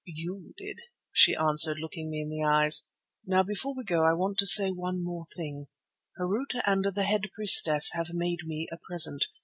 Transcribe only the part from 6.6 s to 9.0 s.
and the head priestess have made me a